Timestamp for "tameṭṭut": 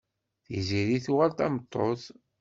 1.37-2.03